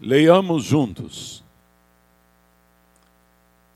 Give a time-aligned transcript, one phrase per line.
[0.00, 1.44] Leiamos juntos.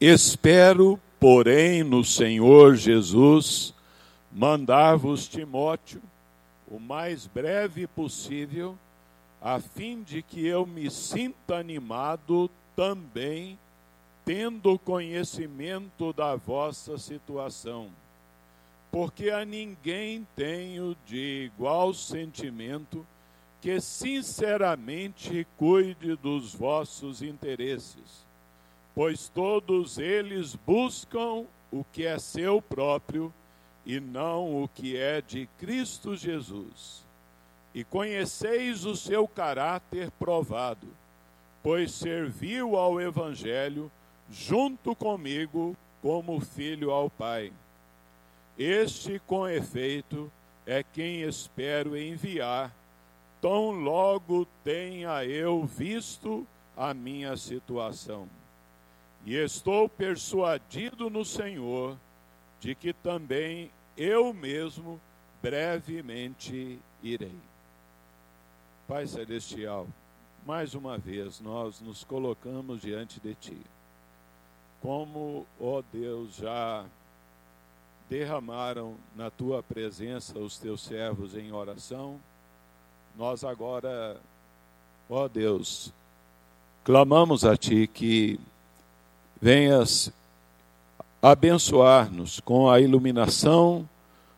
[0.01, 3.73] Espero, porém, no Senhor Jesus,
[4.33, 6.03] mandar-vos Timóteo
[6.71, 8.77] o mais breve possível,
[9.41, 13.59] a fim de que eu me sinta animado também,
[14.25, 17.91] tendo conhecimento da vossa situação.
[18.91, 23.07] Porque a ninguém tenho de igual sentimento
[23.61, 28.27] que sinceramente cuide dos vossos interesses,
[28.95, 33.33] pois todos eles buscam o que é seu próprio
[33.85, 37.05] e não o que é de Cristo Jesus.
[37.75, 40.89] E conheceis o seu caráter provado,
[41.63, 43.91] pois serviu ao Evangelho
[44.31, 47.53] junto comigo como filho ao Pai.
[48.59, 50.31] Este, com efeito,
[50.67, 52.75] é quem espero enviar,
[53.41, 58.29] tão logo tenha eu visto a minha situação.
[59.25, 61.97] E estou persuadido no Senhor
[62.61, 65.01] de que também eu mesmo
[65.43, 67.35] brevemente irei.
[68.87, 69.87] Pai Celestial,
[70.47, 73.61] mais uma vez nós nos colocamos diante de Ti.
[74.81, 76.87] Como, ó Deus, já
[78.09, 82.19] derramaram na Tua presença os Teus servos em oração,
[83.19, 84.17] nós agora,
[85.11, 85.93] ó Deus,
[86.85, 88.39] clamamos a Ti que
[89.43, 90.13] venhas
[91.21, 93.89] abençoar-nos com a iluminação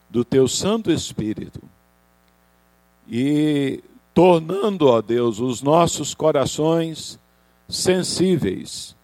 [0.09, 1.61] do teu Santo Espírito
[3.07, 7.19] e tornando, ó Deus, os nossos corações
[7.69, 8.97] sensíveis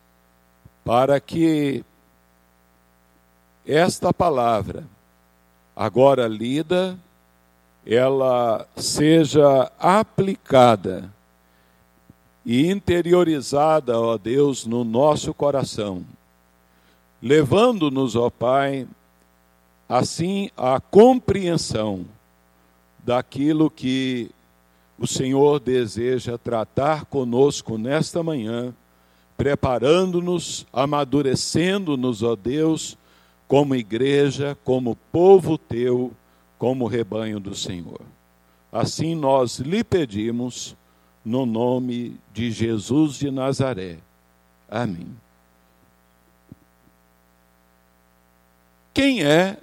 [0.86, 1.84] para que
[3.66, 4.84] esta palavra,
[5.76, 6.98] agora lida,
[7.86, 11.10] ela seja aplicada
[12.44, 16.04] e interiorizada, ó Deus, no nosso coração
[17.26, 18.86] levando-nos, ó Pai,
[19.88, 22.04] assim à compreensão
[23.04, 24.30] daquilo que
[24.98, 28.74] o Senhor deseja tratar conosco nesta manhã,
[29.36, 32.96] preparando-nos, amadurecendo-nos, ó Deus,
[33.46, 36.12] como igreja, como povo teu,
[36.58, 38.00] como rebanho do Senhor.
[38.72, 40.76] Assim nós lhe pedimos,
[41.24, 43.98] no nome de Jesus de Nazaré.
[44.68, 45.08] Amém.
[48.94, 49.58] Quem é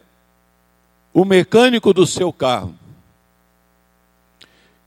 [1.13, 2.75] o mecânico do seu carro?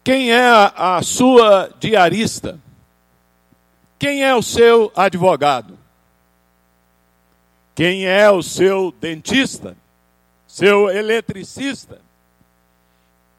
[0.05, 2.61] Quem é a, a sua diarista?
[3.99, 5.79] Quem é o seu advogado?
[7.75, 9.77] Quem é o seu dentista?
[10.57, 12.01] Seu eletricista?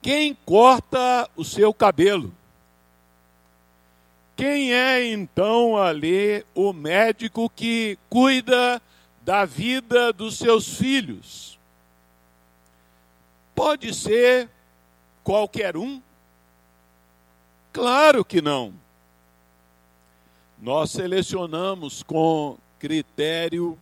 [0.03, 2.31] Quem corta o seu cabelo?
[4.35, 8.79] Quem é então ali o médico que cuida
[9.23, 11.57] da vida dos seus filhos.
[13.55, 14.47] Pode ser
[15.23, 15.99] qualquer um?
[17.73, 18.75] Claro que não.
[20.59, 23.75] Nós selecionamos com critério,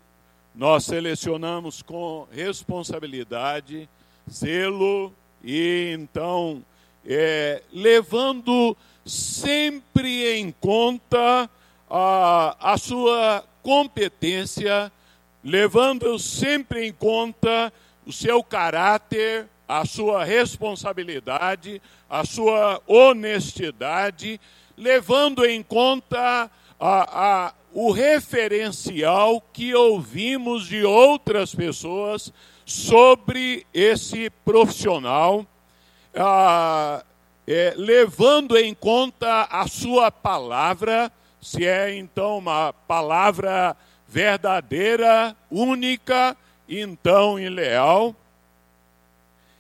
[0.56, 3.90] nós selecionamos com responsabilidade,
[4.30, 6.64] zelo e então
[7.06, 11.50] é, levando sempre em conta
[11.90, 14.92] a, a sua competência
[15.46, 17.72] levando sempre em conta
[18.04, 21.80] o seu caráter, a sua responsabilidade,
[22.10, 24.42] a sua honestidade,
[24.76, 26.50] levando em conta
[26.80, 32.32] a, a, o referencial que ouvimos de outras pessoas
[32.66, 35.46] sobre esse profissional,
[37.46, 43.76] é, levando em conta a sua palavra, se é então uma palavra
[44.08, 46.38] verdadeira, única,
[46.70, 48.16] então ileal.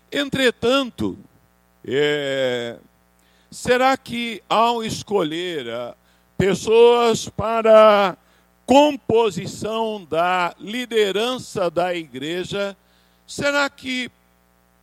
[0.09, 1.19] Entretanto,
[1.85, 2.77] é,
[3.51, 5.67] será que ao escolher
[6.45, 8.15] pessoas para
[8.67, 12.77] composição da liderança da igreja,
[13.25, 14.11] será que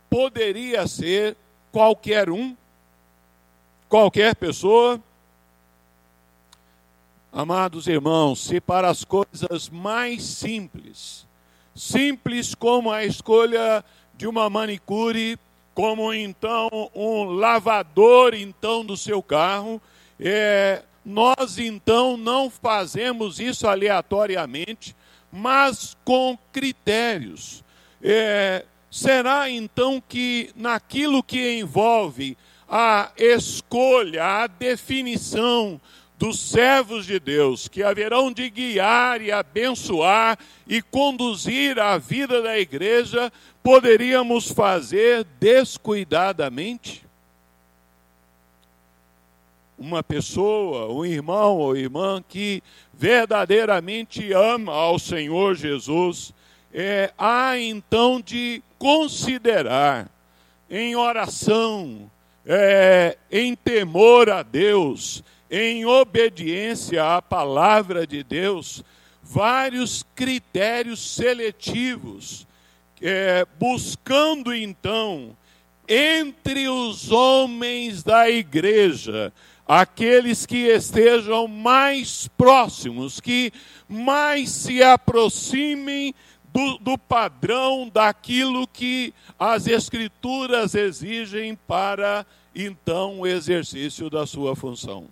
[0.09, 1.37] poderia ser
[1.71, 2.53] qualquer um?
[3.87, 5.01] Qualquer pessoa?
[7.31, 11.25] Amados irmãos, se para as coisas mais simples,
[11.73, 13.85] simples como a escolha
[14.17, 15.39] de uma manicure,
[15.73, 19.81] como então um lavador então do seu carro,
[20.19, 24.95] é, nós então não fazemos isso aleatoriamente,
[25.31, 27.63] mas com critérios.
[28.01, 32.37] É, será então que naquilo que envolve
[32.69, 35.79] a escolha, a definição
[36.17, 42.57] dos servos de Deus que haverão de guiar e abençoar e conduzir a vida da
[42.57, 47.03] igreja, poderíamos fazer descuidadamente?
[49.85, 52.63] Uma pessoa, um irmão ou irmã que
[52.93, 56.33] verdadeiramente ama ao Senhor Jesus,
[56.73, 60.09] é, há então de considerar
[60.69, 62.09] em oração,
[62.45, 65.21] é, em temor a Deus,
[65.51, 68.85] em obediência à palavra de Deus,
[69.21, 72.47] vários critérios seletivos,
[73.01, 75.35] é, buscando então,
[75.89, 79.33] entre os homens da igreja,
[79.67, 83.51] aqueles que estejam mais próximos, que
[83.87, 86.13] mais se aproximem
[86.53, 92.25] do, do, padrão daquilo que as Escrituras exigem para
[92.55, 95.07] então o exercício da sua função.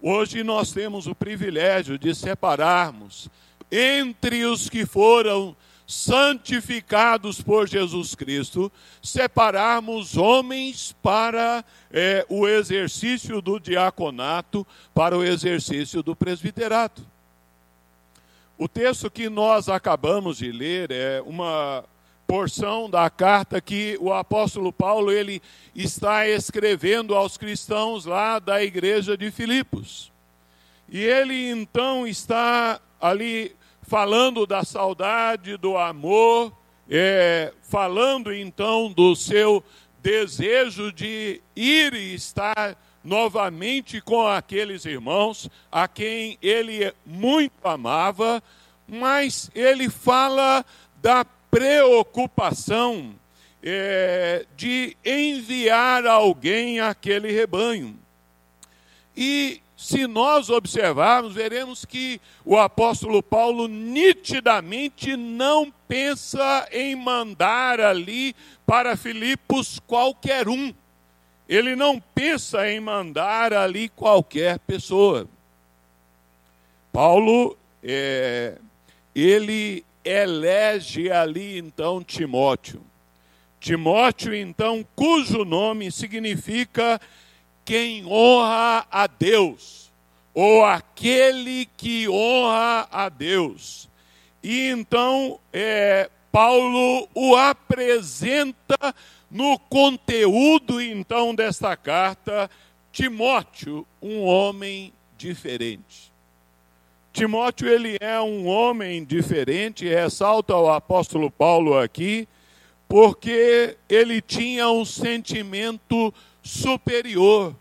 [0.00, 3.28] Hoje nós temos o privilégio de separarmos
[3.70, 5.56] entre os que foram
[5.92, 8.72] santificados por Jesus Cristo,
[9.02, 11.62] separarmos homens para
[11.92, 17.06] é, o exercício do diaconato, para o exercício do presbiterato.
[18.56, 21.84] O texto que nós acabamos de ler é uma
[22.26, 25.42] porção da carta que o apóstolo Paulo ele
[25.74, 30.10] está escrevendo aos cristãos lá da igreja de Filipos.
[30.88, 33.54] E ele então está ali
[33.92, 36.50] falando da saudade, do amor,
[36.88, 39.62] é, falando então do seu
[40.02, 42.74] desejo de ir e estar
[43.04, 48.42] novamente com aqueles irmãos a quem ele muito amava,
[48.88, 50.64] mas ele fala
[51.02, 53.14] da preocupação
[53.62, 57.94] é, de enviar alguém àquele rebanho.
[59.14, 68.34] E se nós observarmos, veremos que o apóstolo Paulo nitidamente não pensa em mandar ali
[68.64, 70.72] para Filipos qualquer um.
[71.48, 75.26] Ele não pensa em mandar ali qualquer pessoa.
[76.92, 78.58] Paulo, é,
[79.12, 82.82] ele elege ali então Timóteo.
[83.58, 87.00] Timóteo, então, cujo nome significa
[87.64, 89.92] quem honra a Deus,
[90.34, 93.88] ou aquele que honra a Deus.
[94.42, 98.94] E então, é, Paulo o apresenta
[99.30, 102.50] no conteúdo, então, desta carta,
[102.90, 106.12] Timóteo, um homem diferente.
[107.12, 112.26] Timóteo ele é um homem diferente, ressalta o apóstolo Paulo aqui,
[112.88, 117.54] porque ele tinha um sentimento superior.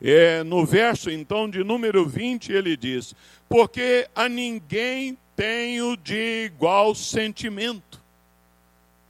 [0.00, 3.14] É, no verso então de número 20 ele diz:
[3.48, 8.00] Porque a ninguém tenho de igual sentimento.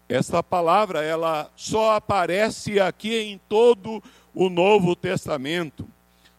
[0.09, 4.03] Esta palavra ela só aparece aqui em todo
[4.35, 5.87] o Novo Testamento.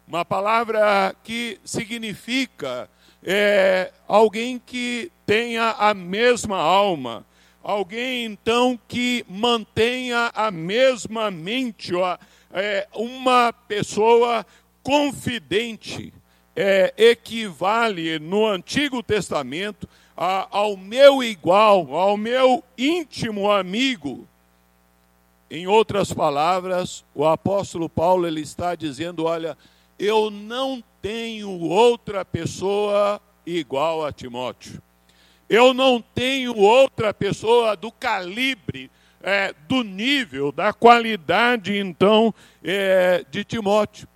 [0.07, 2.89] Uma palavra que significa
[3.23, 7.23] é, alguém que tenha a mesma alma,
[7.61, 12.17] alguém então que mantenha a mesma mente, ó,
[12.51, 14.45] é, uma pessoa
[14.83, 16.13] confidente.
[16.61, 24.27] É, equivale no Antigo Testamento a, ao meu igual, ao meu íntimo amigo.
[25.49, 29.57] Em outras palavras, o apóstolo Paulo ele está dizendo: olha,
[29.97, 34.81] eu não tenho outra pessoa igual a Timóteo.
[35.49, 42.33] Eu não tenho outra pessoa do calibre, é, do nível, da qualidade, então,
[42.63, 44.07] é, de Timóteo.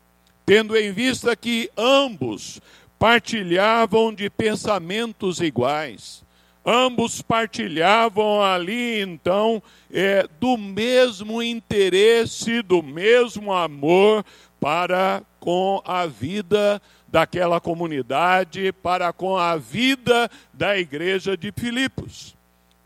[0.45, 2.61] Tendo em vista que ambos
[2.99, 6.23] partilhavam de pensamentos iguais,
[6.65, 14.25] ambos partilhavam ali, então, é, do mesmo interesse, do mesmo amor
[14.59, 22.35] para com a vida daquela comunidade, para com a vida da igreja de Filipos.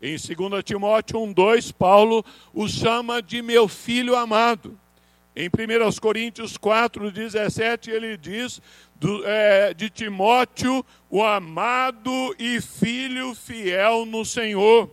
[0.00, 2.24] Em 2 Timóteo 1,2, Paulo
[2.54, 4.78] o chama de meu filho amado.
[5.34, 8.60] Em 1 Coríntios 4, 17, ele diz
[8.94, 14.90] do, é, de Timóteo, o amado e filho fiel no Senhor.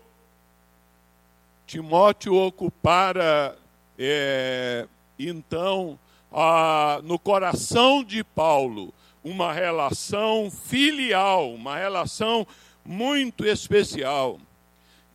[1.65, 3.57] Timóteo ocupara,
[3.97, 5.99] é, então,
[6.31, 8.93] ah, no coração de Paulo
[9.23, 12.45] uma relação filial, uma relação
[12.85, 14.39] muito especial.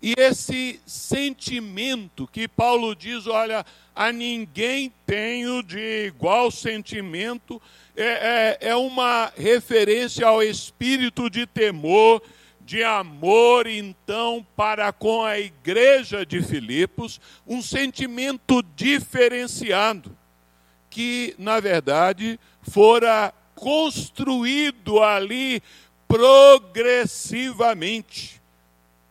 [0.02, 7.60] E esse sentimento que Paulo diz, olha, a ninguém tenho de igual sentimento,
[7.94, 12.22] é, é, é uma referência ao espírito de temor,
[12.64, 20.16] de amor, então, para com a igreja de Filipos, um sentimento diferenciado,
[20.88, 25.62] que, na verdade, fora construído ali
[26.08, 28.39] progressivamente.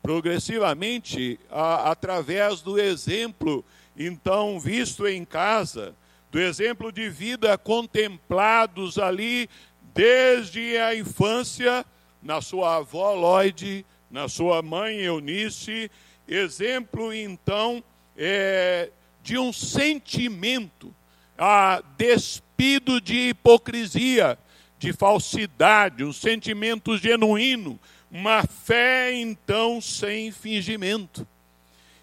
[0.02, 3.64] Progressivamente, a, através do exemplo,
[3.98, 5.96] então, visto em casa,
[6.32, 9.50] do exemplo de vida contemplados ali
[9.94, 11.86] desde a infância
[12.22, 15.90] na sua avó Lloyd, na sua mãe Eunice,
[16.28, 17.84] exemplo então
[18.16, 18.90] é,
[19.24, 20.94] de um sentimento
[21.38, 24.38] a despido de hipocrisia,
[24.78, 27.80] de falsidade, um sentimento genuíno,
[28.12, 31.28] uma fé então sem fingimento.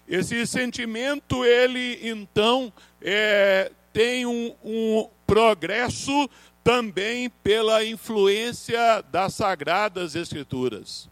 [0.07, 2.71] Esse sentimento ele então
[3.01, 6.29] é, tem um, um progresso
[6.63, 11.09] também pela influência das sagradas escrituras.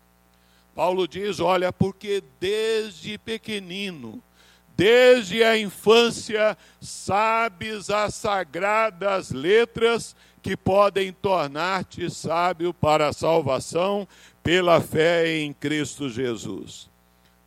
[0.73, 4.21] Paulo diz: olha, porque desde pequenino,
[4.75, 14.07] desde a infância, sabes as sagradas letras que podem tornar-te sábio para a salvação
[14.45, 16.87] pela fé em Cristo Jesus.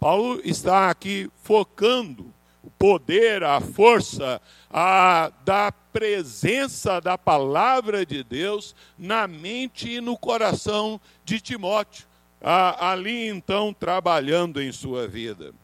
[0.00, 8.74] Paulo está aqui focando o poder, a força a, da presença da palavra de Deus
[8.98, 12.04] na mente e no coração de Timóteo,
[12.42, 15.54] a, ali então trabalhando em sua vida.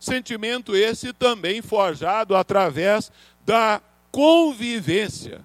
[0.00, 3.12] Sentimento esse também forjado através
[3.44, 5.44] da convivência,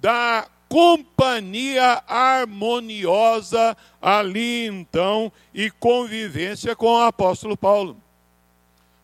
[0.00, 7.96] da companhia harmoniosa ali então e convivência com o apóstolo Paulo.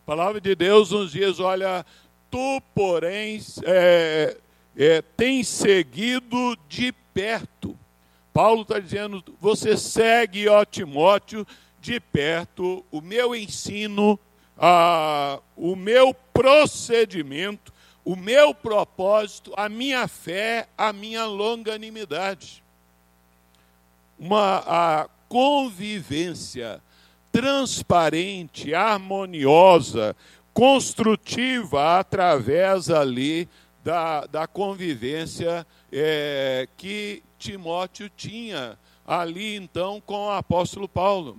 [0.03, 1.85] A palavra de Deus nos diz: olha,
[2.29, 4.35] tu, porém, é,
[4.75, 7.79] é, tem seguido de perto.
[8.33, 11.47] Paulo está dizendo: você segue, ó Timóteo,
[11.79, 14.19] de perto o meu ensino,
[14.57, 17.71] a, o meu procedimento,
[18.03, 22.63] o meu propósito, a minha fé, a minha longanimidade.
[24.17, 26.81] Uma a convivência
[27.31, 30.15] transparente, harmoniosa,
[30.53, 33.47] construtiva através ali
[33.83, 38.77] da, da convivência é, que Timóteo tinha
[39.07, 41.37] ali então com o apóstolo Paulo.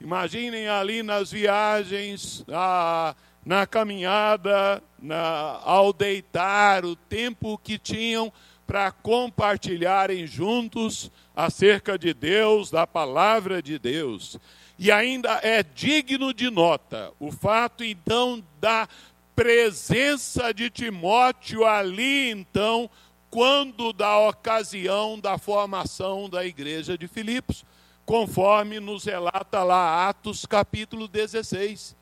[0.00, 3.14] Imaginem ali nas viagens, a,
[3.46, 8.32] na caminhada, na, ao deitar, o tempo que tinham
[8.66, 14.36] para compartilharem juntos acerca de Deus, da palavra de Deus.
[14.76, 18.88] E ainda é digno de nota o fato, então, da
[19.36, 22.90] presença de Timóteo ali, então,
[23.30, 27.64] quando da ocasião da formação da igreja de Filipos,
[28.04, 31.94] conforme nos relata lá Atos capítulo 16.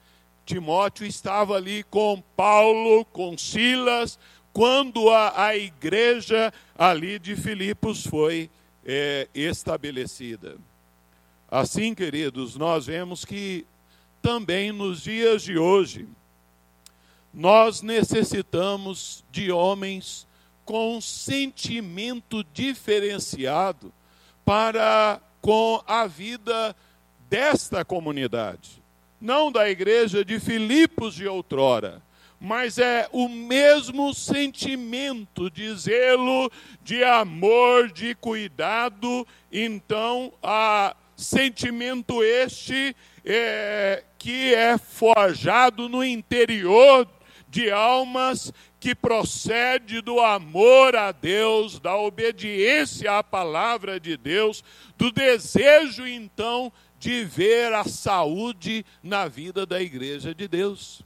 [0.45, 4.19] Timóteo estava ali com Paulo, com Silas,
[4.53, 8.51] quando a, a igreja ali de Filipos foi
[8.85, 10.57] é, estabelecida.
[11.51, 13.67] Assim, queridos, nós vemos que
[14.21, 16.09] também nos dias de hoje,
[17.33, 20.27] nós necessitamos de homens
[20.65, 23.93] com um sentimento diferenciado
[24.45, 26.75] para com a vida
[27.29, 28.84] desta comunidade.
[29.25, 32.03] Não da igreja de Filipos de outrora,
[32.39, 36.53] mas é o mesmo sentimento de zelo,
[36.83, 39.27] de amor, de cuidado.
[39.51, 47.09] Então, a sentimento este é, que é forjado no interior
[47.49, 54.63] de almas que procede do amor a Deus, da obediência à palavra de Deus,
[54.99, 56.71] do desejo então
[57.05, 61.03] de ver a saúde na vida da igreja de Deus.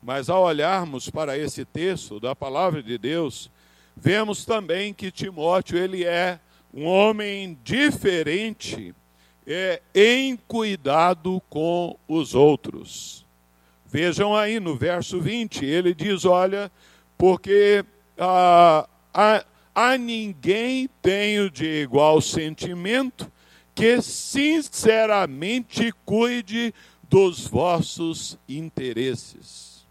[0.00, 3.50] Mas ao olharmos para esse texto da palavra de Deus,
[3.96, 6.38] vemos também que Timóteo ele é
[6.72, 8.94] um homem diferente
[9.44, 13.26] é, em cuidado com os outros.
[13.84, 16.70] Vejam aí no verso 20, ele diz: Olha,
[17.18, 17.84] porque
[18.16, 23.28] a, a, a ninguém tenho de igual sentimento
[23.74, 26.74] que sinceramente cuide
[27.08, 29.86] dos vossos interesses.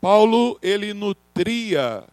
[0.00, 2.04] Paulo, ele nutria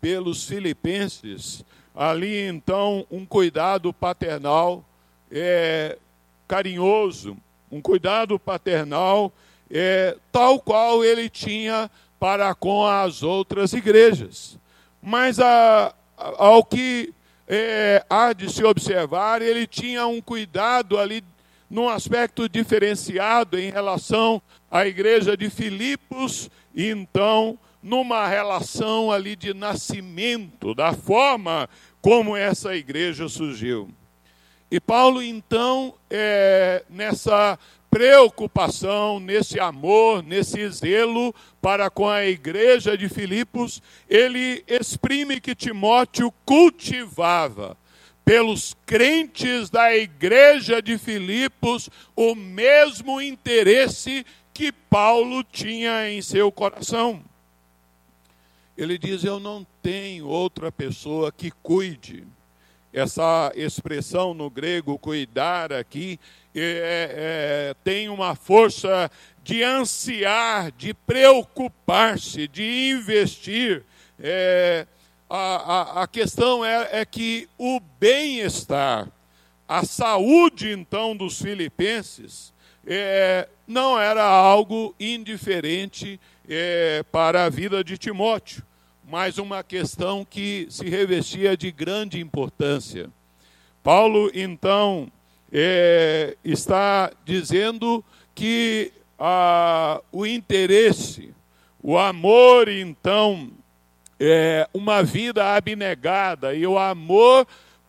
[0.00, 1.64] pelos filipenses
[1.94, 4.84] ali então um cuidado paternal
[5.30, 5.98] é,
[6.46, 7.36] carinhoso,
[7.70, 9.32] um cuidado paternal
[9.70, 14.58] é, tal qual ele tinha para com as outras igrejas.
[15.02, 17.12] Mas a, ao que
[17.48, 21.24] é, há de se observar, ele tinha um cuidado ali
[21.70, 29.54] num aspecto diferenciado em relação à igreja de Filipos, e então numa relação ali de
[29.54, 31.68] nascimento, da forma
[32.02, 33.88] como essa igreja surgiu.
[34.70, 37.58] E Paulo, então, é, nessa
[37.98, 46.32] preocupação, nesse amor, nesse zelo para com a igreja de Filipos, ele exprime que Timóteo
[46.46, 47.76] cultivava
[48.24, 54.24] pelos crentes da igreja de Filipos o mesmo interesse
[54.54, 57.20] que Paulo tinha em seu coração.
[58.76, 62.24] Ele diz: Eu não tenho outra pessoa que cuide.
[62.92, 66.18] Essa expressão no grego, cuidar, aqui,
[66.60, 69.10] é, é, tem uma força
[69.42, 73.84] de ansiar, de preocupar-se, de investir.
[74.20, 74.86] É,
[75.28, 79.08] a, a, a, questão é, é que o bem-estar,
[79.66, 82.52] a saúde, então, dos filipenses,
[82.86, 88.62] é, não era algo indiferente é, para a vida de Timóteo,
[89.06, 93.10] mas uma questão que se revestia de grande importância.
[93.82, 95.10] Paulo, então,
[95.52, 101.34] é, está dizendo que ah, o interesse,
[101.82, 103.50] o amor, então,
[104.20, 107.46] é uma vida abnegada e o amor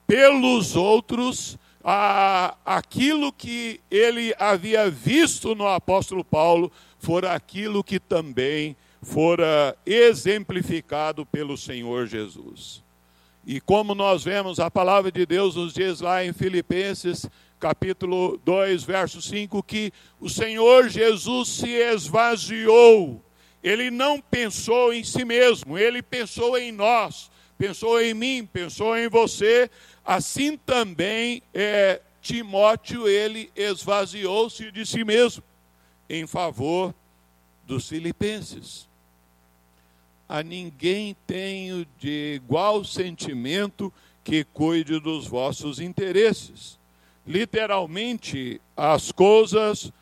[0.08, 8.76] pelos outros, a, aquilo que ele havia visto no apóstolo Paulo, fora aquilo que também
[9.02, 12.84] fora exemplificado pelo Senhor Jesus.
[13.46, 17.28] E como nós vemos, a palavra de Deus nos diz lá em Filipenses
[17.60, 23.24] capítulo 2, verso 5, que o Senhor Jesus se esvaziou.
[23.62, 29.10] Ele não pensou em si mesmo, ele pensou em nós, pensou em mim, pensou em
[29.10, 29.70] você.
[30.06, 35.44] Assim também é, Timóteo, ele esvaziou-se de si mesmo
[36.10, 36.96] em favor
[37.68, 38.88] dos filipenses.
[40.28, 43.92] A ninguém tenho de igual sentimento
[44.24, 46.79] que cuide dos vossos interesses
[47.30, 49.94] literalmente as coisas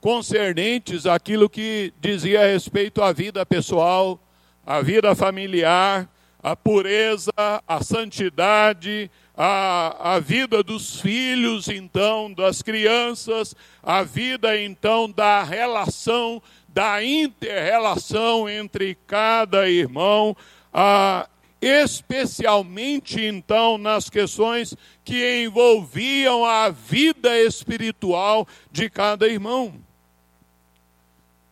[0.00, 4.20] concernentes àquilo que dizia a respeito à vida pessoal,
[4.64, 6.08] à vida familiar,
[6.40, 7.32] à pureza,
[7.66, 16.40] à santidade, à, à vida dos filhos, então, das crianças, a vida, então, da relação,
[16.68, 20.36] da inter-relação entre cada irmão,
[20.72, 21.28] a,
[21.60, 29.74] especialmente então nas questões que envolviam a vida espiritual de cada irmão.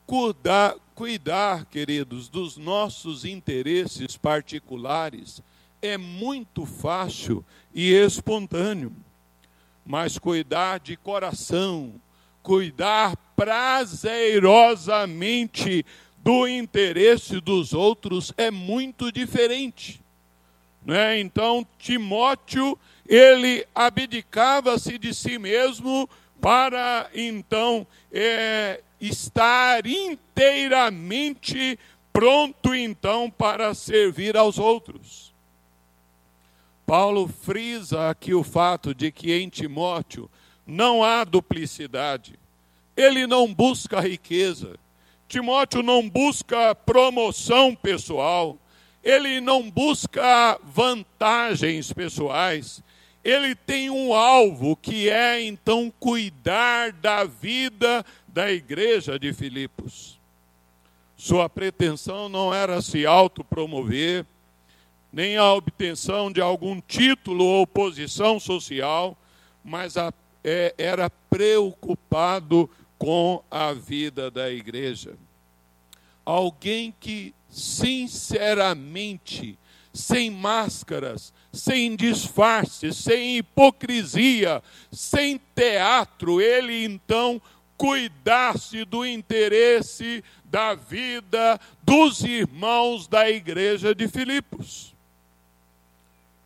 [0.07, 5.43] Cuidar, cuidar, queridos, dos nossos interesses particulares
[5.81, 8.93] é muito fácil e espontâneo,
[9.85, 11.95] mas cuidar de coração,
[12.43, 15.85] cuidar prazerosamente
[16.25, 20.03] do interesse dos outros é muito diferente.
[20.83, 21.21] Né?
[21.21, 26.09] Então, Timóteo, ele abdicava-se de si mesmo
[26.41, 31.79] para, então, é, estar inteiramente
[32.11, 35.35] pronto, então, para servir aos outros.
[36.87, 40.31] Paulo frisa aqui o fato de que em Timóteo
[40.67, 42.39] não há duplicidade.
[42.97, 44.79] Ele não busca riqueza.
[45.29, 48.59] Timóteo não busca promoção pessoal
[49.05, 52.83] ele não busca vantagens pessoais,
[53.23, 60.19] ele tem um alvo que é então cuidar da vida da igreja de Filipos.
[61.17, 64.25] Sua pretensão não era se autopromover,
[65.13, 69.17] nem a obtenção de algum título ou posição social,
[69.63, 72.69] mas a, é, era preocupado
[73.05, 75.19] com a vida da igreja.
[76.25, 79.59] Alguém que sinceramente,
[79.93, 87.43] sem máscaras, sem disfarce, sem hipocrisia, sem teatro, ele então
[87.77, 94.95] cuidasse do interesse da vida dos irmãos da igreja de Filipos.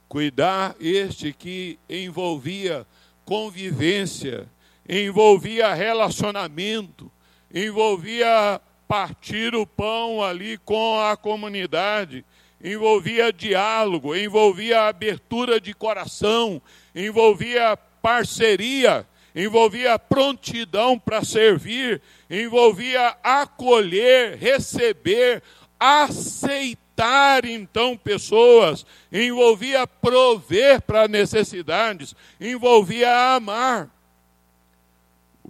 [0.09, 2.85] Cuidar este que envolvia
[3.25, 4.49] convivência,
[4.89, 7.11] envolvia relacionamento,
[7.53, 12.25] envolvia partir o pão ali com a comunidade,
[12.63, 16.61] envolvia diálogo, envolvia abertura de coração,
[16.95, 25.43] envolvia parceria, envolvia prontidão para servir, envolvia acolher, receber,
[25.79, 33.98] aceitar então pessoas, envolvia prover para necessidades, envolvia amar.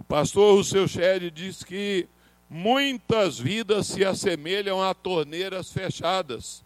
[0.09, 2.07] O pastor Rousseau Shedd diz que
[2.49, 6.65] muitas vidas se assemelham a torneiras fechadas,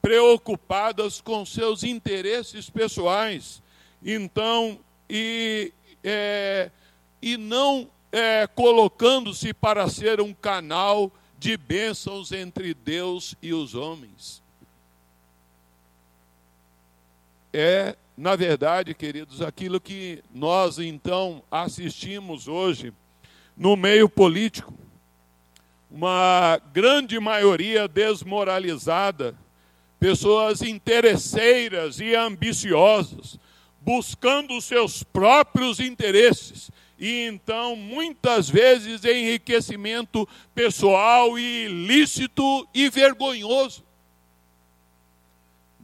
[0.00, 3.60] preocupadas com seus interesses pessoais,
[4.00, 4.78] então,
[5.10, 5.72] e,
[6.04, 6.70] é,
[7.20, 14.40] e não é, colocando-se para ser um canal de bênçãos entre Deus e os homens.
[17.52, 22.92] É, na verdade, queridos, aquilo que nós então assistimos hoje
[23.56, 24.72] no meio político.
[25.90, 29.34] Uma grande maioria desmoralizada,
[30.00, 33.38] pessoas interesseiras e ambiciosas,
[33.82, 43.85] buscando seus próprios interesses e então muitas vezes enriquecimento pessoal e ilícito e vergonhoso.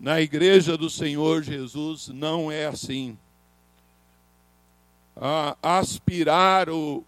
[0.02, 3.16] Na igreja do Senhor Jesus não é assim.
[5.62, 7.04] Aspirar o,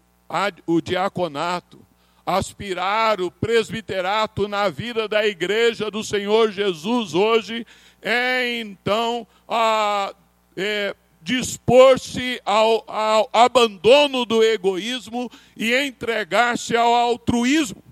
[0.65, 1.85] o diaconato,
[2.25, 7.67] aspirar o presbiterato na vida da igreja do Senhor Jesus hoje
[8.01, 10.15] é então a,
[10.55, 17.83] é, dispor-se ao, ao abandono do egoísmo e entregar-se ao altruísmo.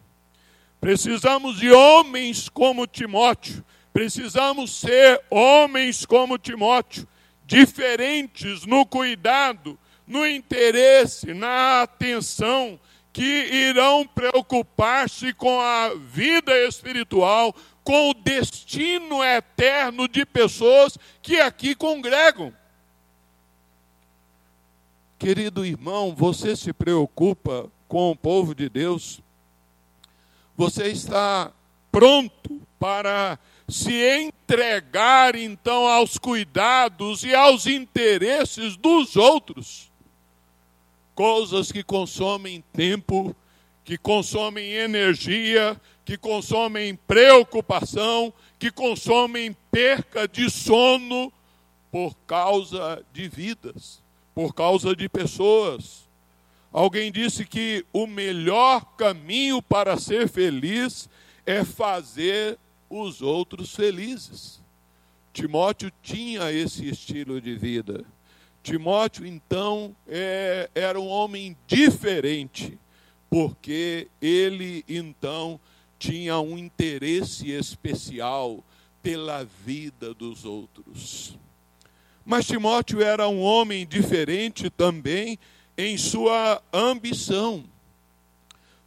[0.80, 7.08] Precisamos de homens como Timóteo, precisamos ser homens como Timóteo,
[7.46, 9.78] diferentes no cuidado,
[10.08, 12.80] no interesse, na atenção,
[13.14, 21.76] que irão preocupar-se com a vida espiritual, com o destino eterno de pessoas que aqui
[21.76, 22.52] congregam.
[25.20, 29.22] Querido irmão, você se preocupa com o povo de Deus?
[30.58, 31.52] Você está
[31.92, 39.92] pronto para se entregar então aos cuidados e aos interesses dos outros?
[41.16, 43.36] Coisas que consomem tempo,
[43.84, 51.32] que consomem energia, que consomem preocupação, que consomem perca de sono
[51.92, 56.08] por causa de vidas por causa de pessoas.
[56.72, 61.08] Alguém disse que o melhor caminho para ser feliz
[61.46, 62.58] é fazer
[63.02, 64.62] os outros felizes.
[65.34, 68.06] Timóteo tinha esse estilo de vida.
[68.62, 72.78] Timóteo, então, é, era um homem diferente,
[73.30, 75.60] porque ele, então,
[75.98, 78.64] tinha um interesse especial
[79.02, 81.38] pela vida dos outros.
[82.24, 85.38] Mas Timóteo era um homem diferente também
[85.78, 87.66] em sua ambição.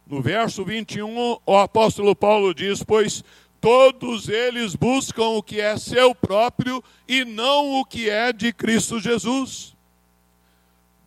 [0.09, 3.23] No verso 21, o apóstolo Paulo diz: Pois
[3.67, 8.97] todos eles buscam o que é seu próprio e não o que é de Cristo
[8.97, 9.75] Jesus.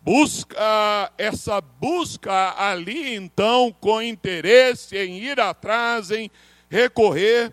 [0.03, 6.29] Busca essa busca ali então com interesse em ir atrás, em
[6.69, 7.51] recorrer.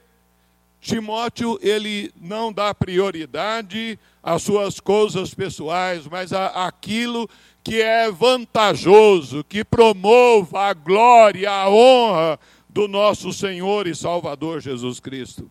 [0.78, 7.26] Timóteo ele não dá prioridade as suas coisas pessoais, mas a, aquilo
[7.64, 12.38] que é vantajoso, que promova a glória, a honra
[12.78, 15.50] do nosso Senhor e Salvador Jesus Cristo.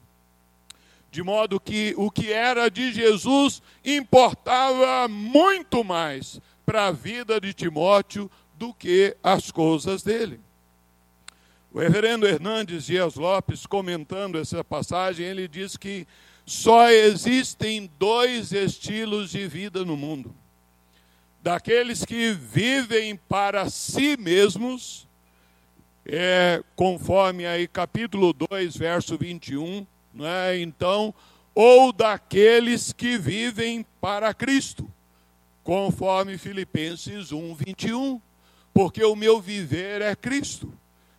[1.12, 7.54] De modo que o que era de Jesus importava muito mais para a vida de
[7.54, 10.40] Timóteo do que as coisas dele.
[11.74, 16.08] O reverendo Hernandes Dias Lopes, comentando essa passagem, ele diz que
[16.46, 20.34] só existem dois estilos de vida no mundo:
[21.44, 25.07] daqueles que vivem para si mesmos,
[26.08, 30.60] é, conforme aí capítulo 2, verso 21, né?
[30.60, 31.14] então,
[31.54, 34.90] ou daqueles que vivem para Cristo,
[35.64, 38.22] conforme Filipenses 1, 21,
[38.74, 40.72] porque o meu viver é Cristo.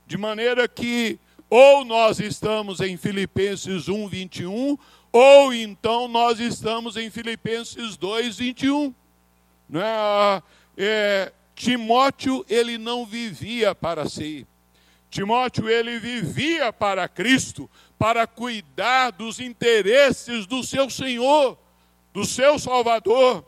[0.06, 1.18] De maneira que
[1.50, 4.78] ou nós estamos em Filipenses 1, 21,
[5.12, 8.94] ou então nós estamos em Filipenses 2, 21.
[9.68, 9.82] Né?
[10.76, 14.46] É, Timóteo, ele não vivia para si.
[15.10, 17.68] Timóteo, ele vivia para Cristo,
[17.98, 21.58] para cuidar dos interesses do seu Senhor,
[22.12, 23.44] do seu Salvador.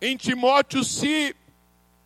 [0.00, 1.34] Em Timóteo se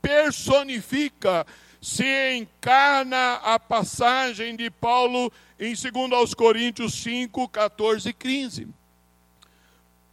[0.02, 1.46] personifica,
[1.80, 8.80] se encarna a passagem de Paulo em 2 Coríntios 5, 14 e 15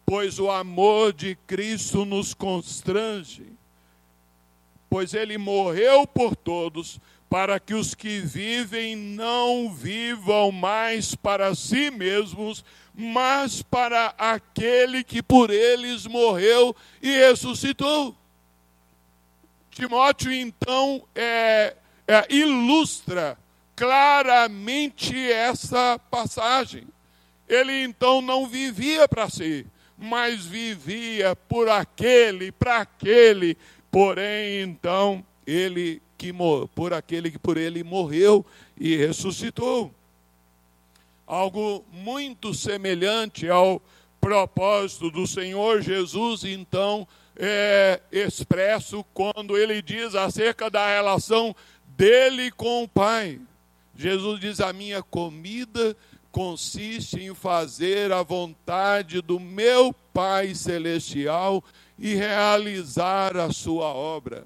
[0.08, 3.46] pois o amor de Cristo nos constrange,
[4.90, 6.98] pois ele morreu por todos,
[7.30, 12.64] para que os que vivem não vivam mais para si mesmos,
[12.96, 18.16] mas para aquele que por eles morreu e ressuscitou.
[19.70, 21.76] Timóteo, então, é,
[22.08, 23.38] é, ilustra
[23.76, 26.88] claramente essa passagem.
[27.48, 33.56] Ele, então, não vivia para si, mas vivia por aquele, para aquele,
[33.92, 36.34] porém, então, ele que
[36.74, 38.46] por aquele que por ele morreu
[38.78, 39.92] e ressuscitou.
[41.26, 43.82] Algo muito semelhante ao
[44.20, 51.56] propósito do Senhor Jesus, então, é expresso quando ele diz acerca da relação
[51.96, 53.40] dele com o Pai.
[53.96, 55.96] Jesus diz: A minha comida
[56.32, 61.64] consiste em fazer a vontade do meu Pai Celestial
[61.98, 64.46] e realizar a sua obra.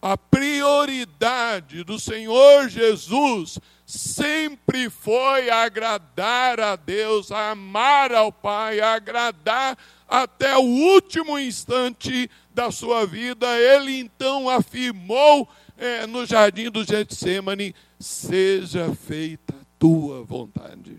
[0.00, 9.78] A prioridade do Senhor Jesus sempre foi agradar a Deus, amar ao Pai, agradar
[10.08, 13.46] até o último instante da sua vida.
[13.58, 20.98] Ele então afirmou é, no jardim do Getsemane: seja feita a tua vontade.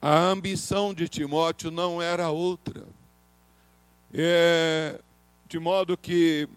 [0.00, 2.84] A ambição de Timóteo não era outra.
[4.12, 5.00] É,
[5.48, 6.48] de modo que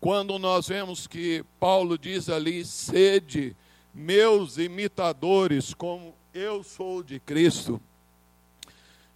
[0.00, 3.56] quando nós vemos que Paulo diz ali, sede
[3.92, 7.80] meus imitadores, como eu sou de Cristo,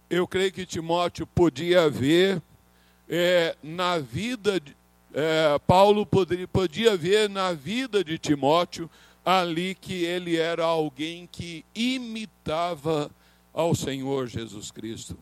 [0.09, 2.41] eu creio que Timóteo podia ver
[3.07, 4.75] é, na vida, de,
[5.13, 8.89] é, Paulo poderia, podia ver na vida de Timóteo
[9.25, 13.09] ali que ele era alguém que imitava
[13.53, 15.17] ao Senhor Jesus Cristo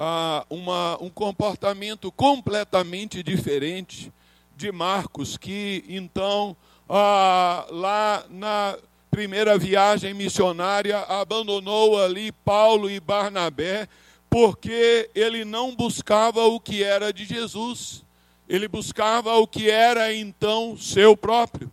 [0.00, 4.12] ah, uma, um comportamento completamente diferente
[4.56, 6.56] de Marcos, que então,
[6.88, 8.78] ah, lá na
[9.10, 13.88] primeira viagem missionária, abandonou ali Paulo e Barnabé,
[14.30, 18.04] porque ele não buscava o que era de Jesus,
[18.48, 21.72] ele buscava o que era então seu próprio.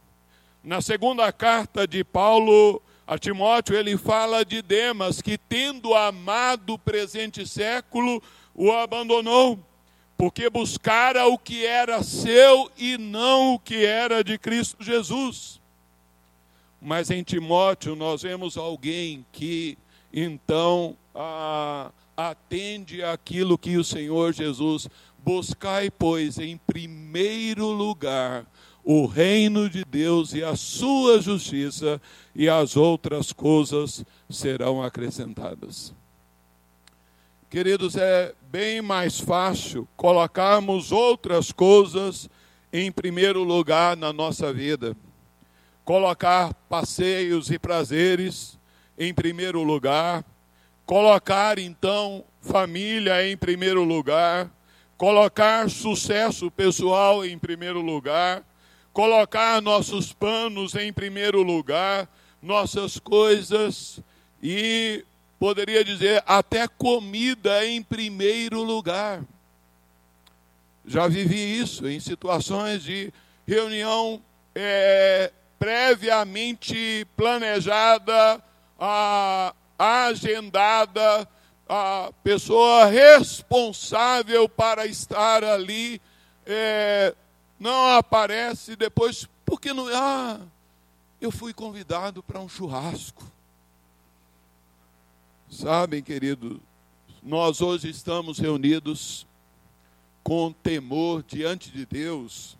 [0.64, 6.80] Na segunda carta de Paulo a Timóteo ele fala de Demas, que tendo amado o
[6.80, 8.22] presente século,
[8.54, 9.60] o abandonou,
[10.18, 15.62] porque buscara o que era seu e não o que era de Cristo Jesus.
[16.82, 19.78] Mas em Timóteo nós vemos alguém que
[20.12, 24.88] então a, atende aquilo que o Senhor Jesus
[25.18, 28.46] buscai, pois, em primeiro lugar
[28.86, 32.00] o reino de Deus e a sua justiça,
[32.36, 35.92] e as outras coisas serão acrescentadas.
[37.50, 42.30] Queridos, é bem mais fácil colocarmos outras coisas
[42.72, 44.96] em primeiro lugar na nossa vida.
[45.84, 48.60] Colocar passeios e prazeres
[48.98, 50.24] em primeiro lugar,
[50.86, 54.52] colocar então família em primeiro lugar,
[54.98, 58.44] colocar sucesso pessoal em primeiro lugar,
[58.96, 62.08] colocar nossos panos em primeiro lugar,
[62.42, 64.00] nossas coisas
[64.42, 65.04] e
[65.38, 69.22] poderia dizer até comida em primeiro lugar.
[70.86, 73.12] Já vivi isso em situações de
[73.46, 74.22] reunião
[74.56, 75.30] é,
[75.60, 78.42] previamente planejada,
[78.80, 81.28] a, agendada,
[81.68, 86.02] a pessoa responsável para estar ali
[86.46, 87.14] é,
[87.60, 89.88] não aparece depois, porque não.
[89.88, 90.40] Ah,
[91.20, 93.24] eu fui convidado para um churrasco.
[95.50, 96.62] Sabem, querido,
[97.24, 99.26] nós hoje estamos reunidos
[100.24, 102.58] com temor diante de Deus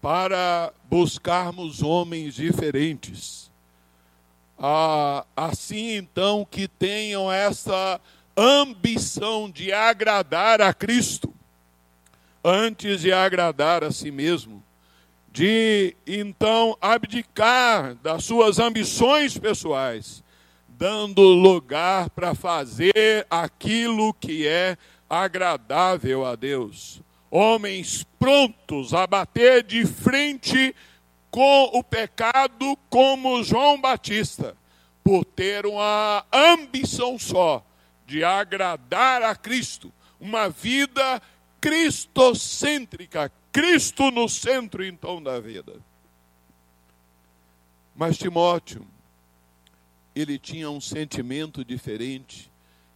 [0.00, 3.50] para buscarmos homens diferentes.
[4.58, 8.00] Ah, assim, então, que tenham essa
[8.36, 11.34] ambição de agradar a Cristo
[12.44, 14.62] antes de agradar a si mesmo,
[15.32, 20.24] de então abdicar das suas ambições pessoais,
[20.68, 24.76] dando lugar para fazer aquilo que é
[25.08, 27.00] agradável a Deus.
[27.30, 30.74] Homens prontos a bater de frente
[31.30, 34.56] com o pecado, como João Batista,
[35.04, 37.64] por ter uma ambição só
[38.04, 41.22] de agradar a Cristo, uma vida
[41.60, 45.74] cristocêntrica, Cristo no centro então da vida.
[47.94, 48.86] Mas Timóteo,
[50.14, 52.50] ele tinha um sentimento diferente,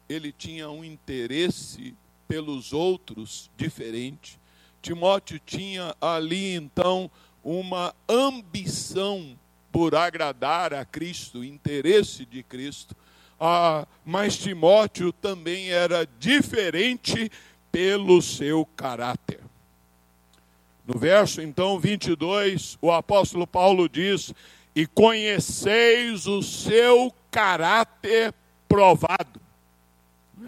[0.09, 1.95] ele tinha um interesse
[2.27, 4.39] pelos outros diferente.
[4.81, 7.11] Timóteo tinha ali então
[7.43, 9.39] uma ambição
[9.71, 12.97] por agradar a Cristo, interesse de Cristo.
[13.39, 17.31] Ah, mas Timóteo também era diferente
[17.75, 19.41] pelo seu caráter.
[20.87, 24.33] No verso então 22, o apóstolo Paulo diz:
[24.77, 28.33] E conheceis o seu caráter
[28.69, 29.41] provado.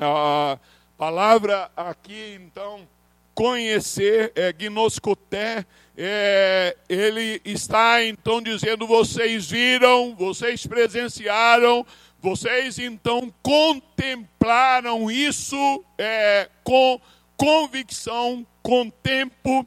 [0.01, 0.57] A
[0.97, 2.87] palavra aqui então
[3.35, 5.67] conhecer, é gnoscoté,
[5.99, 11.85] é, ele está então dizendo: vocês viram, vocês presenciaram,
[12.21, 17.01] vocês então contemplaram isso é, com
[17.37, 19.67] convicção, com tempo.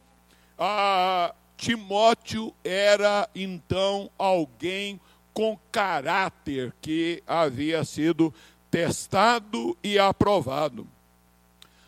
[1.55, 4.99] Timóteo era então alguém
[5.33, 8.33] com caráter que havia sido
[8.69, 10.87] testado e aprovado.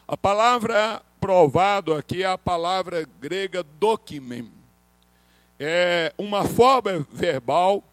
[0.08, 4.52] A palavra provado aqui é a palavra grega dokimen.
[5.60, 7.84] É uma forma verbal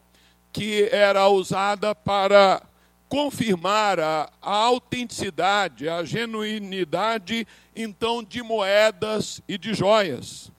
[0.53, 2.63] que era usada para
[3.09, 7.47] confirmar a, a, autenticidade, a genuinidade,
[7.81, 10.51] então, de moedas e de joias.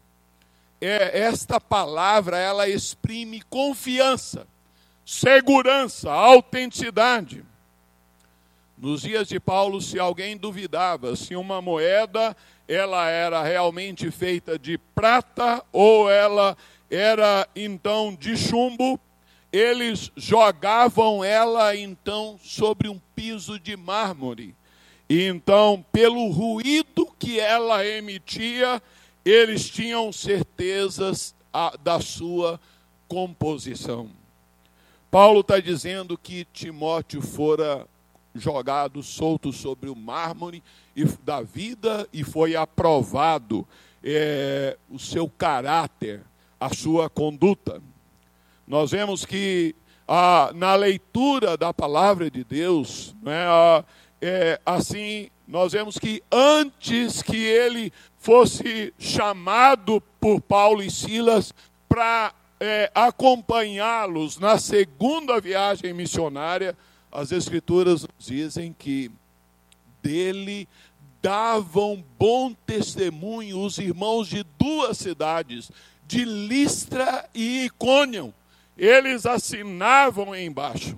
[0.80, 4.48] É, esta palavra, ela exprime confiança,
[5.06, 7.44] segurança, autenticidade.
[8.78, 12.34] Nos dias de Paulo, se alguém duvidava se uma moeda
[12.66, 16.56] ela era realmente feita de prata ou ela
[16.90, 18.98] era então de chumbo,
[19.52, 24.56] eles jogavam ela então sobre um piso de mármore.
[25.10, 28.82] E então, pelo ruído que ela emitia,
[29.26, 31.34] eles tinham certezas
[31.84, 32.60] da sua
[33.08, 34.10] composição.
[35.10, 37.88] Paulo está dizendo que Timóteo fora
[38.36, 40.62] jogado solto sobre o mármore
[41.24, 43.68] da vida e foi aprovado
[44.04, 46.22] é, o seu caráter,
[46.60, 47.82] a sua conduta.
[48.68, 49.76] Nós vemos que
[50.08, 53.84] ah, na leitura da palavra de Deus, né, ah,
[54.22, 61.54] é, assim, nós vemos que antes que ele fosse chamado por Paulo e Silas
[61.88, 66.78] para é, acompanhá-los na segunda viagem missionária,
[67.12, 69.10] as Escrituras dizem que
[70.02, 70.68] dele
[71.22, 75.72] davam bom testemunho os irmãos de duas cidades,
[76.06, 78.34] de Listra e Icônio.
[78.78, 80.98] Eles assinavam embaixo.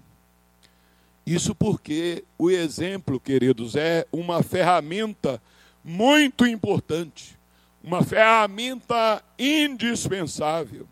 [1.26, 5.42] Isso porque o exemplo, queridos, é uma ferramenta
[5.84, 7.38] muito importante,
[7.84, 10.88] uma ferramenta indispensável.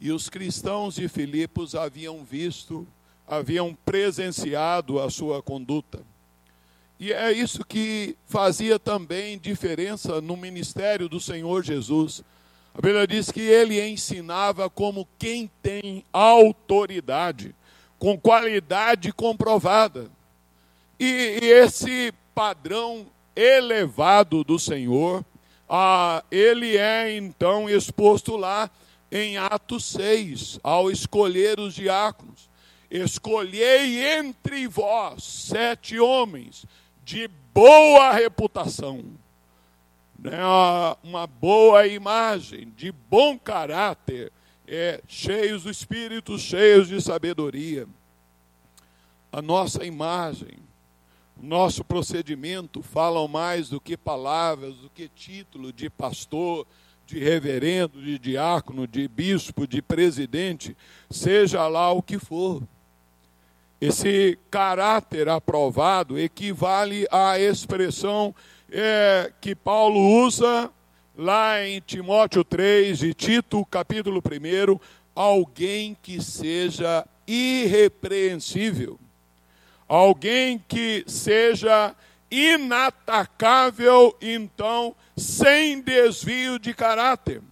[0.00, 2.86] E os cristãos de Filipos haviam visto
[3.30, 6.00] haviam presenciado a sua conduta.
[6.98, 12.24] E é isso que fazia também diferença no ministério do Senhor Jesus.
[12.74, 17.54] A Bíblia diz que ele ensinava como quem tem autoridade,
[18.00, 20.10] com qualidade comprovada.
[20.98, 25.22] E, e esse padrão elevado do Senhor,
[25.68, 28.70] ah, ele é então exposto lá
[29.12, 32.48] em Atos 6, ao escolher os diáconos.
[32.90, 36.64] Escolhei entre vós sete homens
[37.04, 39.04] de boa reputação,
[40.18, 40.38] né,
[41.02, 44.32] uma boa imagem, de bom caráter,
[44.72, 47.88] é, cheios do Espírito, cheios de sabedoria.
[49.32, 50.58] A nossa imagem,
[51.36, 56.64] nosso procedimento falam mais do que palavras, do que título de pastor,
[57.04, 60.76] de reverendo, de diácono, de bispo, de presidente,
[61.10, 62.62] seja lá o que for.
[63.80, 68.32] Esse caráter aprovado equivale à expressão
[68.70, 70.70] é, que Paulo usa
[71.20, 74.80] lá em Timóteo 3 e Tito, capítulo 1,
[75.14, 78.98] alguém que seja irrepreensível,
[79.86, 81.94] alguém que seja
[82.30, 87.42] inatacável, então, sem desvio de caráter.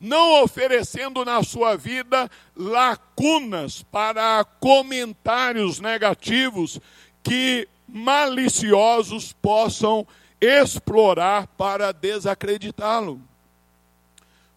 [0.00, 6.80] Não oferecendo na sua vida lacunas para comentários negativos
[7.22, 10.06] que maliciosos possam
[10.42, 13.20] explorar para desacreditá-lo.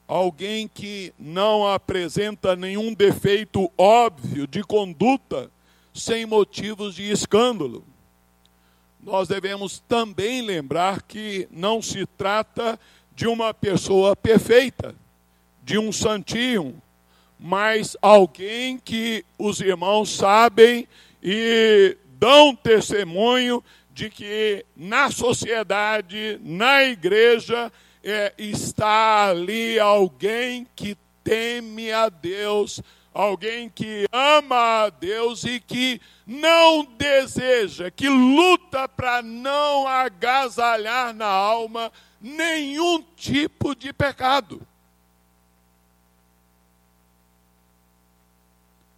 [0.07, 5.51] Alguém que não apresenta nenhum defeito óbvio de conduta
[5.93, 7.83] sem motivos de escândalo.
[8.99, 12.79] Nós devemos também lembrar que não se trata
[13.15, 14.95] de uma pessoa perfeita
[15.63, 16.81] de um santinho,
[17.39, 20.87] mas alguém que os irmãos sabem
[21.21, 23.63] e dão testemunho
[23.95, 27.71] de que na sociedade, na igreja,
[28.03, 32.81] é, está ali alguém que teme a Deus,
[33.13, 41.25] alguém que ama a Deus e que não deseja, que luta para não agasalhar na
[41.25, 41.89] alma
[42.19, 44.61] nenhum tipo de pecado.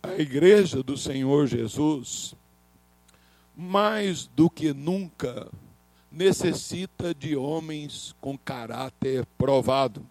[0.01, 2.33] A igreja do Senhor Jesus,
[3.59, 5.51] mais do que nunca,
[6.11, 10.05] necessita de homens com caráter provado,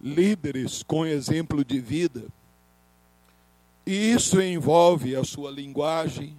[0.00, 2.24] líderes com exemplo de vida.
[3.86, 6.36] E isso envolve a sua linguagem,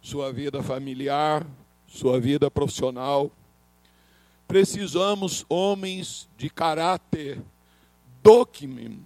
[0.00, 1.44] sua vida familiar,
[1.88, 3.32] sua vida profissional.
[4.46, 7.42] Precisamos homens de caráter
[8.22, 9.02] docmen,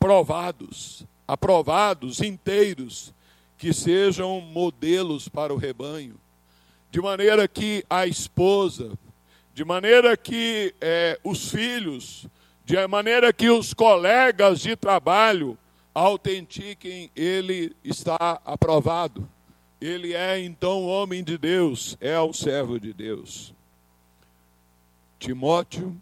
[0.00, 3.14] provados, aprovados, inteiros,
[3.56, 6.16] que sejam modelos para o rebanho,
[6.90, 8.96] de maneira que a esposa,
[9.52, 12.26] de maneira que é, os filhos,
[12.64, 15.58] de maneira que os colegas de trabalho
[15.94, 19.28] autentiquem, ele está aprovado.
[19.80, 23.54] Ele é então homem de Deus, é o servo de Deus.
[25.18, 25.96] Timóteo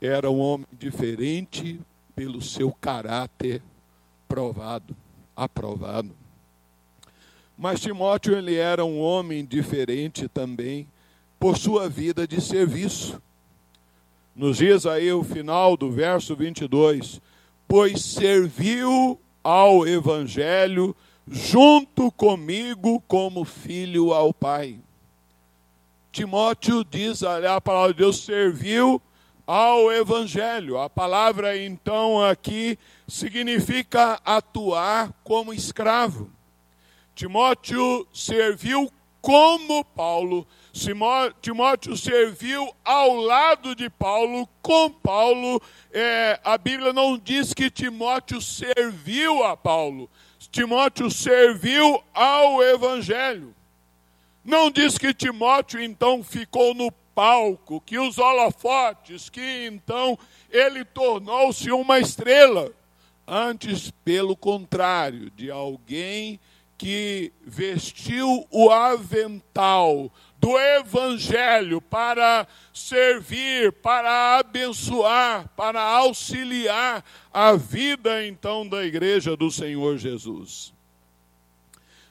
[0.00, 1.80] era um homem diferente
[2.14, 3.62] pelo seu caráter
[4.28, 4.96] provado,
[5.36, 6.21] aprovado.
[7.62, 10.88] Mas Timóteo ele era um homem diferente também
[11.38, 13.22] por sua vida de serviço.
[14.34, 17.20] Nos dias aí o final do verso 22,
[17.68, 20.92] pois serviu ao evangelho
[21.30, 24.80] junto comigo como filho ao Pai.
[26.10, 29.00] Timóteo diz a palavra de Deus serviu
[29.46, 30.80] ao evangelho.
[30.80, 36.28] A palavra então aqui significa atuar como escravo.
[37.22, 40.44] Timóteo serviu como Paulo.
[41.40, 45.62] Timóteo serviu ao lado de Paulo, com Paulo.
[45.92, 50.10] É, a Bíblia não diz que Timóteo serviu a Paulo.
[50.50, 53.54] Timóteo serviu ao Evangelho.
[54.44, 60.18] Não diz que Timóteo então ficou no palco, que os holofotes, que então
[60.50, 62.72] ele tornou-se uma estrela.
[63.24, 66.40] Antes, pelo contrário, de alguém
[66.82, 78.66] que vestiu o avental do Evangelho para servir, para abençoar, para auxiliar a vida então
[78.68, 80.74] da igreja do Senhor Jesus.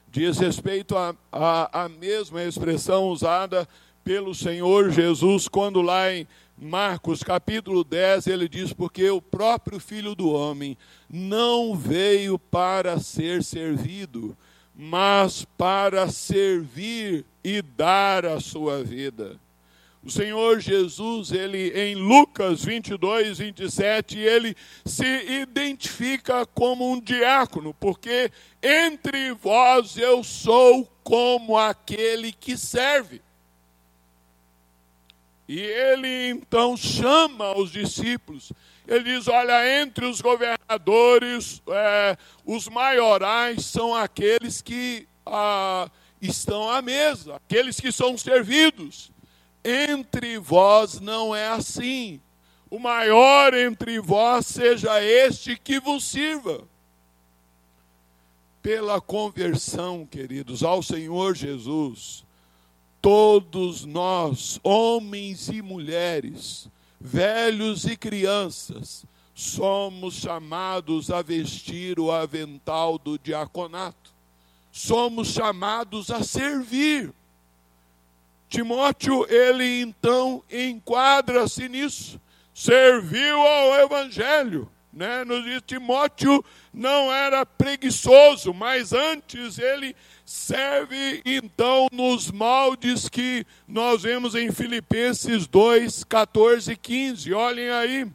[0.10, 3.68] Diz respeito à mesma expressão usada
[4.06, 6.26] pelo Senhor Jesus quando lá em
[6.58, 10.78] Marcos capítulo 10, ele diz: Porque o próprio Filho do Homem
[11.10, 14.38] não veio para ser servido,
[14.84, 19.40] mas para servir e dar a sua vida.
[20.04, 28.32] O Senhor Jesus, ele em Lucas 22, 27, ele se identifica como um diácono, porque
[28.60, 33.22] entre vós eu sou como aquele que serve.
[35.48, 38.52] E ele então chama os discípulos.
[38.92, 45.90] Ele diz: Olha, entre os governadores, é, os maiorais são aqueles que ah,
[46.22, 49.10] estão à mesa, aqueles que são servidos.
[49.64, 52.20] Entre vós não é assim.
[52.70, 56.62] O maior entre vós seja este que vos sirva.
[58.62, 62.26] Pela conversão, queridos, ao Senhor Jesus
[63.02, 66.70] todos nós, homens e mulheres,
[67.02, 74.12] velhos e crianças, somos chamados a vestir o avental do diaconato.
[74.72, 77.12] Somos chamados a servir.
[78.48, 82.22] Timóteo, ele então enquadra-se nisso.
[82.54, 85.24] Serviu ao evangelho, né?
[85.44, 94.36] Diz Timóteo não era preguiçoso, mas antes ele serve então nos moldes que nós vemos
[94.36, 97.34] em Filipenses 2, 14 e 15.
[97.34, 98.08] Olhem aí.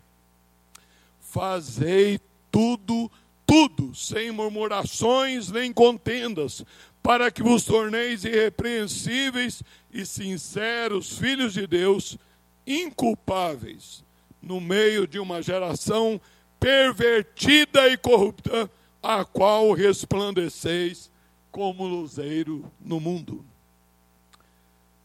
[1.20, 2.20] Fazei
[2.50, 3.10] tudo,
[3.46, 6.64] tudo, sem murmurações nem contendas,
[7.02, 9.62] para que vos torneis irrepreensíveis
[9.92, 12.18] e sinceros filhos de Deus,
[12.66, 14.04] inculpáveis,
[14.42, 16.20] no meio de uma geração
[16.58, 18.70] pervertida e corrupta,
[19.02, 21.10] a qual resplandeceis
[21.50, 23.44] como luzeiro no mundo.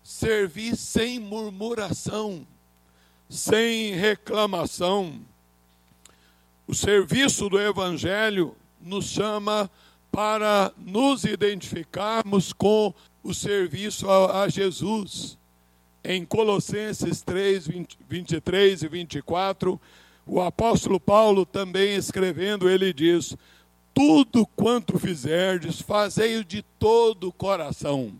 [0.04, 2.46] Servir sem murmuração,
[3.30, 5.22] sem reclamação.
[6.68, 9.70] O serviço do Evangelho nos chama
[10.12, 12.94] para nos identificarmos com
[13.24, 15.38] o serviço a, a Jesus.
[16.04, 19.80] em Colossenses 3, 20, 23 e 24,
[20.26, 23.36] o apóstolo Paulo também escrevendo, ele diz:
[23.94, 28.14] Tudo quanto fizerdes, fazei-o de todo o coração,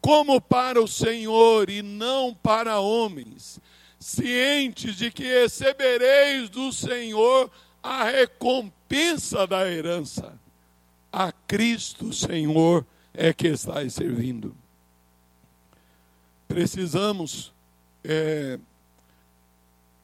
[0.00, 3.60] como para o Senhor e não para homens,
[3.98, 7.50] cientes de que recebereis do Senhor
[7.82, 10.38] a recompensa da herança.
[11.12, 14.56] A Cristo Senhor é que estáis servindo.
[16.48, 17.52] Precisamos,
[18.02, 18.58] é,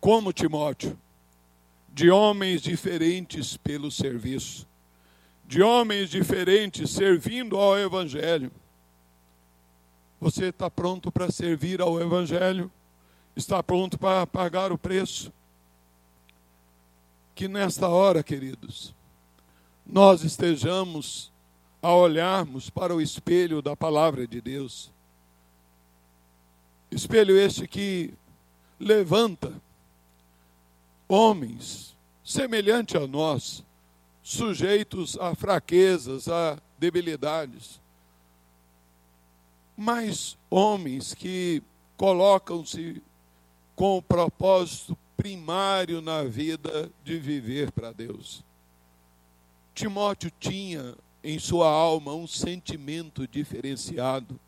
[0.00, 0.98] como Timóteo,
[1.92, 4.66] de homens diferentes pelo serviço,
[5.46, 8.50] de homens diferentes servindo ao Evangelho.
[10.20, 12.70] Você está pronto para servir ao Evangelho?
[13.34, 15.32] Está pronto para pagar o preço?
[17.34, 18.94] Que nesta hora, queridos,
[19.84, 21.32] nós estejamos
[21.82, 24.90] a olharmos para o espelho da palavra de Deus.
[26.90, 28.12] Espelho este que
[28.78, 29.52] levanta
[31.10, 33.64] homens semelhante a nós,
[34.22, 37.80] sujeitos a fraquezas, a debilidades,
[39.76, 41.62] mas homens que
[41.96, 43.02] colocam-se
[43.74, 48.44] com o propósito primário na vida de viver para Deus.
[49.74, 50.94] Timóteo tinha
[51.24, 54.38] em sua alma um sentimento diferenciado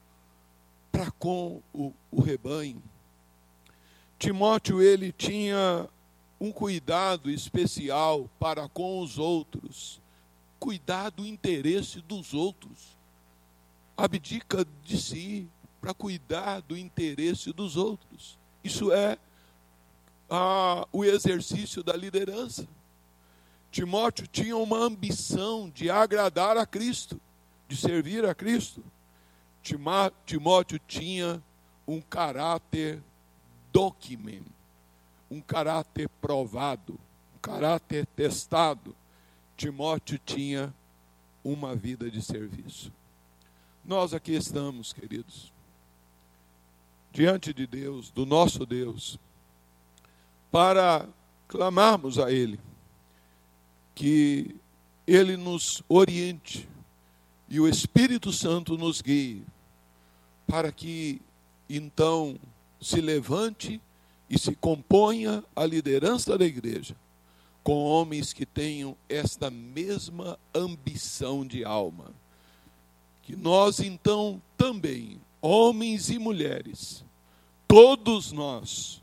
[0.92, 2.82] para com o, o rebanho.
[4.18, 5.88] Timóteo ele tinha
[6.42, 10.02] um cuidado especial para com os outros,
[10.58, 12.98] cuidar do interesse dos outros.
[13.96, 15.48] Abdica de si
[15.80, 18.36] para cuidar do interesse dos outros.
[18.64, 19.16] Isso é
[20.28, 22.66] ah, o exercício da liderança.
[23.70, 27.20] Timóteo tinha uma ambição de agradar a Cristo,
[27.68, 28.82] de servir a Cristo.
[30.26, 31.40] Timóteo tinha
[31.86, 33.00] um caráter
[33.72, 34.42] document,
[35.32, 36.92] um caráter provado,
[37.34, 38.94] um caráter testado.
[39.56, 40.74] Timóteo tinha
[41.42, 42.92] uma vida de serviço.
[43.82, 45.50] Nós aqui estamos, queridos,
[47.10, 49.18] diante de Deus, do nosso Deus,
[50.50, 51.08] para
[51.48, 52.60] clamarmos a Ele
[53.94, 54.54] que
[55.06, 56.68] Ele nos oriente
[57.48, 59.46] e o Espírito Santo nos guie,
[60.46, 61.22] para que
[61.70, 62.38] então
[62.78, 63.80] se levante
[64.32, 66.96] e se componha a liderança da igreja
[67.62, 72.06] com homens que tenham esta mesma ambição de alma.
[73.22, 77.04] Que nós então também, homens e mulheres,
[77.68, 79.02] todos nós,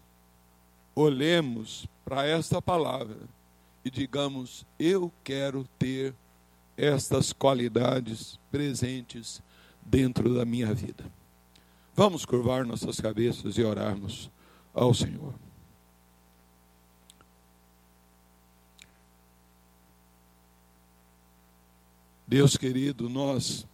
[0.95, 3.19] olhemos para esta palavra
[3.85, 6.15] e digamos: eu quero ter
[6.75, 9.43] estas qualidades presentes
[9.85, 11.05] dentro da minha vida.
[11.95, 14.29] Vamos curvar nossas cabeças e orarmos
[14.79, 15.33] ao Senhor.
[22.25, 23.67] Deus querido, nós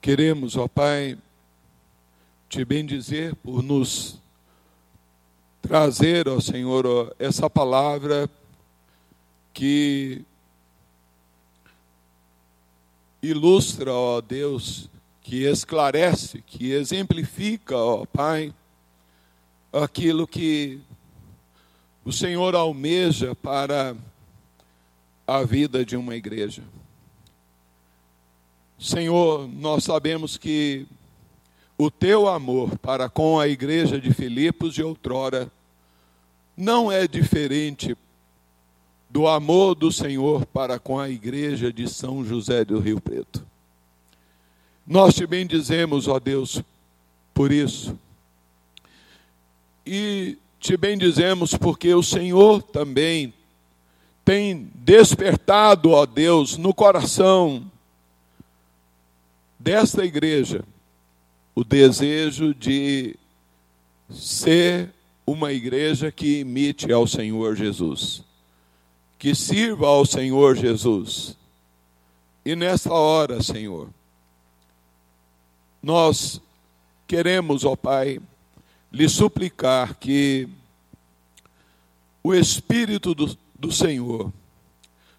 [0.00, 1.16] queremos, ó Pai,
[2.50, 4.20] te bendizer por nos
[5.62, 8.28] trazer ao Senhor essa palavra
[9.54, 10.22] que
[13.22, 14.90] ilustra, ó Deus,
[15.22, 18.52] que esclarece, que exemplifica, ó Pai,
[19.72, 20.80] aquilo que
[22.04, 23.96] o Senhor almeja para
[25.26, 26.62] a vida de uma igreja.
[28.78, 30.86] Senhor, nós sabemos que
[31.76, 35.50] o teu amor para com a igreja de Filipos de outrora
[36.56, 37.96] não é diferente
[39.08, 43.44] do amor do Senhor para com a igreja de São José do Rio Preto.
[44.86, 46.62] Nós te bendizemos, ó Deus,
[47.32, 47.98] por isso.
[49.86, 53.32] E te bendizemos porque o Senhor também
[54.24, 57.70] tem despertado, ó Deus, no coração
[59.58, 60.64] desta igreja
[61.54, 63.16] o desejo de
[64.10, 64.90] ser
[65.26, 68.22] uma igreja que imite ao Senhor Jesus,
[69.18, 71.36] que sirva ao Senhor Jesus.
[72.44, 73.88] E nesta hora, Senhor,
[75.82, 76.40] nós
[77.06, 78.20] queremos, ó Pai,
[78.92, 80.48] lhe suplicar que
[82.22, 84.32] o Espírito do, do Senhor,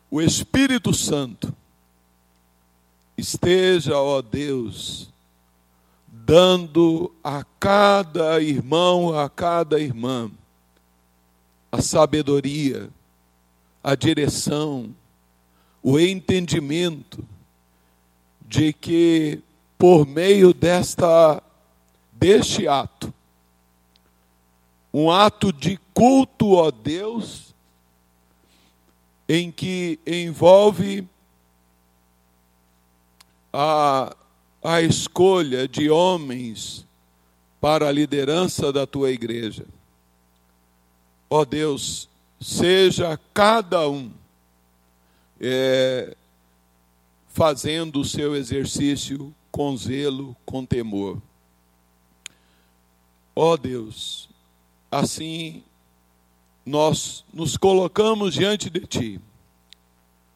[0.10, 1.54] o Espírito Santo,
[3.18, 5.10] esteja, ó Deus,
[6.08, 10.30] dando a cada irmão, a cada irmã,
[11.72, 12.90] a sabedoria,
[13.84, 14.94] a direção,
[15.82, 17.24] o entendimento
[18.48, 19.42] de que
[19.82, 21.42] por meio desta
[22.12, 23.12] deste ato,
[24.94, 27.56] um ato de culto a Deus,
[29.28, 31.08] em que envolve
[33.52, 34.16] a,
[34.64, 36.86] a escolha de homens
[37.60, 39.66] para a liderança da tua igreja.
[41.28, 42.08] Ó oh Deus,
[42.40, 44.12] seja cada um
[45.40, 46.16] é,
[47.30, 51.22] fazendo o seu exercício com zelo, com temor.
[53.36, 54.30] Ó oh Deus,
[54.90, 55.64] assim
[56.66, 59.22] nós nos colocamos diante de Ti,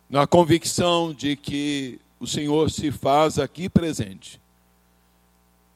[0.09, 4.39] na convicção de que o Senhor se faz aqui presente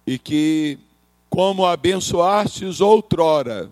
[0.07, 0.79] e que,
[1.29, 3.69] como abençoastes outrora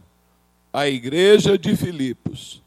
[0.72, 2.61] a igreja de Filipos,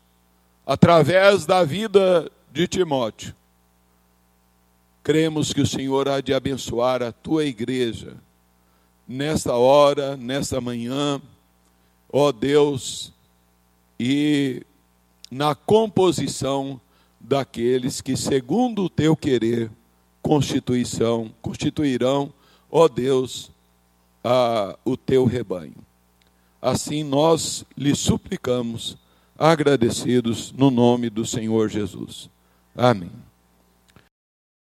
[0.66, 3.34] através da vida de Timóteo,
[5.11, 8.14] cremos que o Senhor há de abençoar a tua igreja
[9.08, 11.20] nesta hora, nesta manhã,
[12.12, 13.12] ó Deus,
[13.98, 14.62] e
[15.28, 16.80] na composição
[17.18, 19.68] daqueles que, segundo o teu querer,
[20.22, 22.32] constituição, constituirão,
[22.70, 23.50] ó Deus,
[24.22, 25.74] a, o teu rebanho.
[26.62, 28.96] Assim nós lhe suplicamos,
[29.36, 32.30] agradecidos no nome do Senhor Jesus.
[32.76, 33.11] Amém.